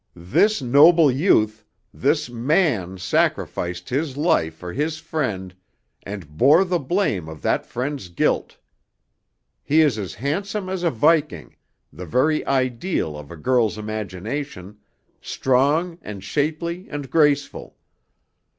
[0.15, 1.63] This noble youth,
[1.93, 5.53] this man sacrificed his life for his friend
[6.01, 8.57] and bore the blame of that friend's guilt.
[9.61, 11.55] He is as handsome as a Viking,
[11.93, 14.79] the very ideal of a girl's imagination,
[15.21, 17.77] strong and shapely and graceful.